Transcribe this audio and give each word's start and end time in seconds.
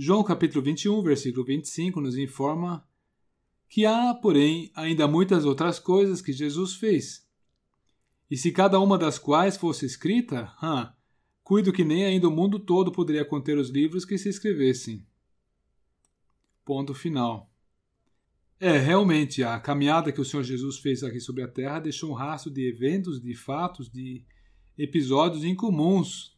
João 0.00 0.22
capítulo 0.22 0.64
21, 0.64 1.02
versículo 1.02 1.44
25 1.44 2.00
nos 2.00 2.16
informa 2.16 2.86
que 3.68 3.84
há, 3.84 4.14
porém, 4.14 4.70
ainda 4.76 5.08
muitas 5.08 5.44
outras 5.44 5.80
coisas 5.80 6.22
que 6.22 6.32
Jesus 6.32 6.74
fez. 6.76 7.28
E 8.30 8.36
se 8.36 8.52
cada 8.52 8.78
uma 8.78 8.96
das 8.96 9.18
quais 9.18 9.56
fosse 9.56 9.84
escrita, 9.84 10.54
hum, 10.62 10.86
cuido 11.42 11.72
que 11.72 11.82
nem 11.82 12.04
ainda 12.04 12.28
o 12.28 12.30
mundo 12.30 12.60
todo 12.60 12.92
poderia 12.92 13.24
conter 13.24 13.58
os 13.58 13.70
livros 13.70 14.04
que 14.04 14.16
se 14.16 14.28
escrevessem. 14.28 15.04
Ponto 16.64 16.94
final. 16.94 17.50
É, 18.60 18.78
realmente, 18.78 19.42
a 19.42 19.58
caminhada 19.58 20.12
que 20.12 20.20
o 20.20 20.24
Senhor 20.24 20.44
Jesus 20.44 20.78
fez 20.78 21.02
aqui 21.02 21.18
sobre 21.18 21.42
a 21.42 21.48
terra 21.48 21.80
deixou 21.80 22.12
um 22.12 22.14
rastro 22.14 22.52
de 22.52 22.68
eventos, 22.68 23.20
de 23.20 23.34
fatos, 23.34 23.90
de 23.90 24.24
episódios 24.78 25.42
incomuns. 25.42 26.37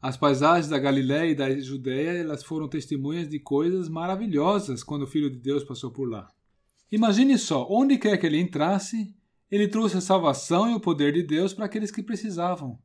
As 0.00 0.16
paisagens 0.16 0.68
da 0.68 0.78
Galiléia 0.78 1.30
e 1.30 1.34
da 1.34 1.60
Judéia 1.60 2.18
elas 2.18 2.42
foram 2.42 2.68
testemunhas 2.68 3.28
de 3.28 3.38
coisas 3.38 3.88
maravilhosas 3.88 4.82
quando 4.82 5.02
o 5.02 5.06
Filho 5.06 5.30
de 5.30 5.38
Deus 5.38 5.62
passou 5.62 5.90
por 5.90 6.08
lá. 6.08 6.32
Imagine 6.90 7.36
só, 7.38 7.66
onde 7.70 7.98
quer 7.98 8.16
que 8.16 8.26
ele 8.26 8.40
entrasse, 8.40 9.14
ele 9.50 9.68
trouxe 9.68 9.98
a 9.98 10.00
salvação 10.00 10.70
e 10.70 10.74
o 10.74 10.80
poder 10.80 11.12
de 11.12 11.22
Deus 11.22 11.52
para 11.52 11.66
aqueles 11.66 11.90
que 11.90 12.02
precisavam, 12.02 12.80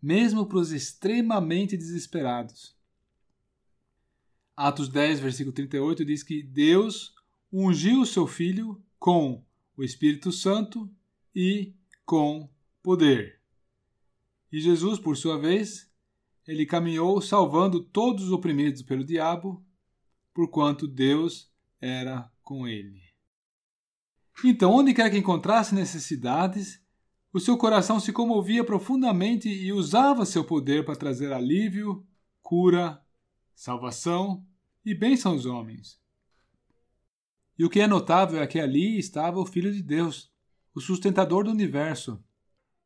mesmo 0.00 0.46
para 0.46 0.58
os 0.58 0.70
extremamente 0.70 1.76
desesperados. 1.76 2.76
Atos 4.56 4.88
10, 4.88 5.20
versículo 5.20 5.52
38 5.52 6.04
diz 6.04 6.22
que 6.22 6.42
Deus 6.42 7.12
ungiu 7.52 8.02
o 8.02 8.06
seu 8.06 8.26
filho 8.26 8.80
com 8.98 9.44
o 9.76 9.82
Espírito 9.82 10.30
Santo 10.30 10.88
e 11.34 11.74
com 12.04 12.48
poder. 12.82 13.40
E 14.50 14.60
Jesus, 14.60 14.98
por 14.98 15.16
sua 15.16 15.38
vez, 15.38 15.90
ele 16.46 16.64
caminhou 16.64 17.20
salvando 17.20 17.82
todos 17.82 18.24
os 18.24 18.32
oprimidos 18.32 18.82
pelo 18.82 19.04
diabo, 19.04 19.64
porquanto 20.32 20.86
Deus 20.86 21.50
era 21.80 22.30
com 22.42 22.68
ele. 22.68 23.02
Então, 24.44 24.72
onde 24.72 24.94
quer 24.94 25.10
que 25.10 25.18
encontrasse 25.18 25.74
necessidades, 25.74 26.80
o 27.32 27.40
seu 27.40 27.56
coração 27.56 27.98
se 27.98 28.12
comovia 28.12 28.62
profundamente 28.62 29.48
e 29.48 29.72
usava 29.72 30.24
seu 30.24 30.44
poder 30.44 30.84
para 30.84 30.94
trazer 30.94 31.32
alívio, 31.32 32.06
cura 32.42 33.02
salvação 33.54 34.46
e 34.84 34.94
bênção 34.94 35.32
aos 35.32 35.46
homens. 35.46 35.98
E 37.58 37.64
o 37.64 37.70
que 37.70 37.80
é 37.80 37.86
notável 37.86 38.40
é 38.40 38.46
que 38.46 38.60
ali 38.60 38.98
estava 38.98 39.40
o 39.40 39.46
Filho 39.46 39.72
de 39.72 39.82
Deus, 39.82 40.30
o 40.74 40.80
sustentador 40.80 41.44
do 41.44 41.50
universo. 41.50 42.22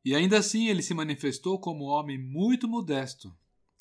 E 0.05 0.15
ainda 0.15 0.39
assim 0.39 0.69
ele 0.69 0.83
se 0.83 0.95
manifestou 0.95 1.59
como 1.59 1.87
um 1.87 1.89
homem 1.89 2.17
muito 2.17 2.69
modesto 2.69 3.37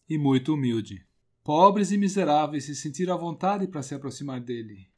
e 0.10 0.18
muito 0.18 0.54
humilde. 0.54 1.06
Pobres 1.44 1.92
e 1.92 1.98
miseráveis 1.98 2.66
se 2.66 2.76
sentiram 2.76 3.14
à 3.14 3.18
vontade 3.18 3.68
para 3.68 3.84
se 3.84 3.94
aproximar 3.94 4.42
dele, 4.42 4.90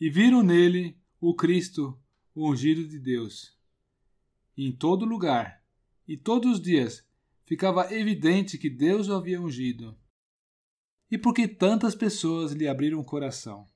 e 0.00 0.10
viram 0.10 0.42
nele 0.42 0.96
o 1.20 1.34
Cristo, 1.34 1.98
o 2.34 2.50
ungido 2.50 2.86
de 2.86 2.98
Deus. 2.98 3.56
E 4.56 4.66
em 4.66 4.72
todo 4.72 5.04
lugar, 5.04 5.62
e 6.06 6.16
todos 6.16 6.54
os 6.54 6.60
dias, 6.60 7.06
ficava 7.44 7.92
evidente 7.94 8.58
que 8.58 8.68
Deus 8.68 9.08
o 9.08 9.14
havia 9.14 9.40
ungido 9.40 9.96
e 11.10 11.16
por 11.16 11.32
que 11.32 11.48
tantas 11.48 11.94
pessoas 11.94 12.52
lhe 12.52 12.68
abriram 12.68 13.00
o 13.00 13.04
coração? 13.04 13.66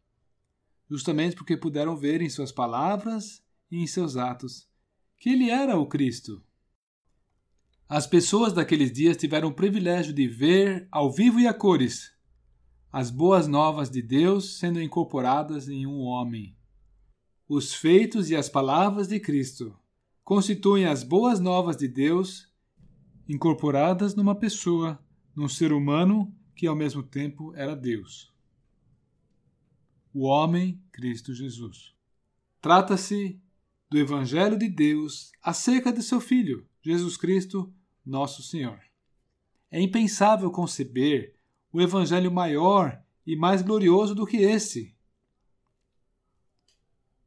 Justamente 0.91 1.34
porque 1.34 1.56
puderam 1.56 1.96
ver 1.96 2.20
em 2.20 2.28
suas 2.28 2.52
palavras 2.52 3.42
e 3.70 3.78
em 3.78 3.86
seus 3.86 4.17
atos 4.17 4.69
que 5.17 5.30
ele 5.30 5.48
era 5.48 5.78
o 5.78 5.86
Cristo. 5.86 6.44
As 7.95 8.07
pessoas 8.07 8.55
daqueles 8.55 8.91
dias 8.91 9.19
tiveram 9.19 9.48
o 9.48 9.55
privilégio 9.55 10.15
de 10.15 10.27
ver, 10.27 10.89
ao 10.91 11.12
vivo 11.12 11.39
e 11.39 11.47
a 11.47 11.53
cores, 11.53 12.11
as 12.91 13.11
boas 13.11 13.47
novas 13.47 13.91
de 13.91 14.01
Deus 14.01 14.59
sendo 14.59 14.81
incorporadas 14.81 15.69
em 15.69 15.87
um 15.87 15.98
homem. 15.98 16.57
Os 17.47 17.75
feitos 17.75 18.31
e 18.31 18.35
as 18.35 18.48
palavras 18.48 19.08
de 19.08 19.20
Cristo 19.20 19.79
constituem 20.25 20.86
as 20.86 21.02
boas 21.05 21.39
novas 21.39 21.77
de 21.77 21.86
Deus 21.86 22.51
incorporadas 23.29 24.14
numa 24.14 24.35
pessoa, 24.35 24.98
num 25.36 25.47
ser 25.47 25.70
humano 25.70 26.35
que 26.57 26.67
ao 26.67 26.75
mesmo 26.75 27.02
tempo 27.02 27.55
era 27.55 27.77
Deus. 27.77 28.33
O 30.14 30.23
homem 30.23 30.83
Cristo 30.91 31.35
Jesus. 31.35 31.95
Trata-se 32.58 33.39
do 33.91 33.98
Evangelho 33.98 34.58
de 34.58 34.70
Deus 34.70 35.31
acerca 35.42 35.92
de 35.92 36.02
seu 36.02 36.23
Filho, 36.23 36.67
Jesus 36.83 37.19
Cristo, 37.19 37.70
nosso 38.05 38.42
Senhor. 38.42 38.80
É 39.70 39.80
impensável 39.80 40.51
conceber 40.51 41.35
o 41.73 41.80
Evangelho 41.80 42.30
maior 42.30 43.02
e 43.27 43.36
mais 43.36 43.63
glorioso 43.63 44.14
do 44.14 44.27
que 44.27 44.39
esse. 44.39 44.95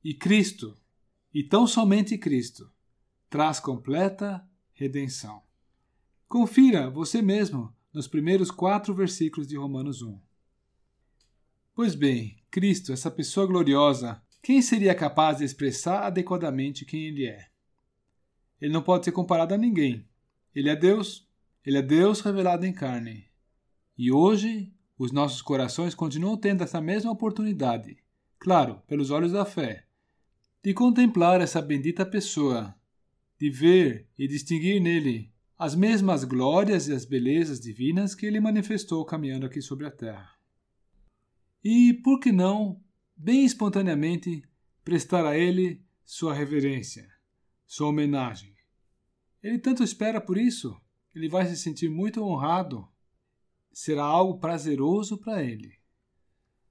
E 0.03 0.13
Cristo, 0.13 0.77
e 1.33 1.43
tão 1.43 1.65
somente 1.65 2.17
Cristo, 2.17 2.71
traz 3.29 3.59
completa 3.59 4.47
redenção. 4.73 5.41
Confira 6.27 6.89
você 6.89 7.21
mesmo 7.21 7.73
nos 7.91 8.07
primeiros 8.07 8.51
quatro 8.51 8.93
versículos 8.93 9.47
de 9.47 9.57
Romanos 9.57 10.01
1. 10.01 10.19
Pois 11.73 11.95
bem, 11.95 12.37
Cristo, 12.51 12.93
essa 12.93 13.09
pessoa 13.09 13.47
gloriosa, 13.47 14.21
quem 14.41 14.61
seria 14.61 14.93
capaz 14.93 15.39
de 15.39 15.43
expressar 15.43 16.03
adequadamente 16.03 16.85
quem 16.85 17.05
ele 17.07 17.25
é? 17.25 17.49
Ele 18.61 18.71
não 18.71 18.81
pode 18.81 19.05
ser 19.05 19.11
comparado 19.11 19.53
a 19.53 19.57
ninguém. 19.57 20.07
Ele 20.55 20.69
é 20.69 20.75
Deus, 20.75 21.27
ele 21.65 21.77
é 21.77 21.81
Deus 21.81 22.21
revelado 22.21 22.65
em 22.65 22.71
carne. 22.71 23.25
E 23.97 24.09
hoje, 24.09 24.73
os 24.97 25.11
nossos 25.11 25.41
corações 25.41 25.93
continuam 25.93 26.37
tendo 26.37 26.63
essa 26.63 26.79
mesma 26.79 27.11
oportunidade, 27.11 27.97
claro, 28.39 28.81
pelos 28.87 29.11
olhos 29.11 29.33
da 29.33 29.43
fé, 29.43 29.85
de 30.63 30.73
contemplar 30.73 31.41
essa 31.41 31.61
bendita 31.61 32.05
pessoa, 32.05 32.73
de 33.37 33.49
ver 33.49 34.07
e 34.17 34.29
distinguir 34.29 34.81
nele 34.81 35.29
as 35.57 35.75
mesmas 35.75 36.23
glórias 36.23 36.87
e 36.87 36.93
as 36.93 37.03
belezas 37.03 37.59
divinas 37.59 38.15
que 38.15 38.25
ele 38.25 38.39
manifestou 38.39 39.03
caminhando 39.03 39.45
aqui 39.45 39.61
sobre 39.61 39.85
a 39.85 39.91
terra. 39.91 40.31
E, 41.61 41.93
por 41.95 42.21
que 42.21 42.31
não, 42.31 42.81
bem 43.13 43.43
espontaneamente, 43.43 44.41
prestar 44.85 45.25
a 45.25 45.37
ele 45.37 45.83
sua 46.05 46.33
reverência, 46.33 47.09
sua 47.65 47.87
homenagem? 47.87 48.54
Ele 49.45 49.59
tanto 49.59 49.83
espera 49.83 50.19
por 50.19 50.39
isso, 50.39 50.75
ele 51.13 51.29
vai 51.29 51.45
se 51.45 51.55
sentir 51.55 51.87
muito 51.87 52.19
honrado. 52.23 52.89
Será 53.71 54.03
algo 54.03 54.39
prazeroso 54.39 55.19
para 55.19 55.43
ele. 55.43 55.71